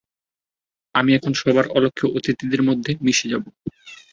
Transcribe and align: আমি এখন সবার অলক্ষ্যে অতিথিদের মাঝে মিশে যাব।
আমি 0.95 1.11
এখন 1.13 1.31
সবার 1.41 1.65
অলক্ষ্যে 1.77 2.05
অতিথিদের 2.17 2.61
মাঝে 2.67 2.91
মিশে 3.05 3.27
যাব। 3.31 3.43